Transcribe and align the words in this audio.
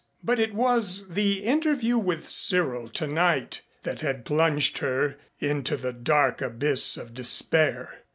But 0.23 0.39
it 0.39 0.55
was 0.55 1.09
the 1.09 1.43
interview 1.43 1.95
with 1.99 2.27
Cyril 2.27 2.89
tonight 2.89 3.61
that 3.83 4.01
had 4.01 4.25
plunged 4.25 4.79
her 4.79 5.19
into 5.37 5.77
the 5.77 5.93
dark 5.93 6.41
abyss 6.41 6.97
of 6.97 7.13
despair. 7.13 7.99